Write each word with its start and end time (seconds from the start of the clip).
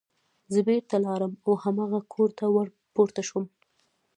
زه 0.53 0.59
بېرته 0.67 0.95
لاړم 1.05 1.33
او 1.45 1.53
هماغه 1.63 1.99
کور 2.13 2.29
ته 2.37 2.45
ور 2.55 2.67
پورته 2.95 3.21
شوم 3.27 3.45